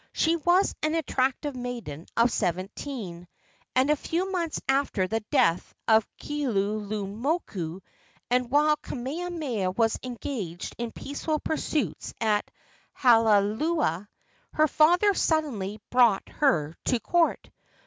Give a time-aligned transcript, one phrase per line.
[0.13, 3.27] She was an attractive maiden of seventeen,
[3.75, 7.81] and a few months after the death of Keaulumoku,
[8.31, 12.49] and while Kamehameha was engaged in peaceful pursuits at
[12.99, 14.07] Halaula,
[14.53, 17.51] her father suddenly brought her to court.